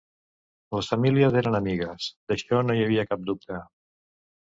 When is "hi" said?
2.79-2.81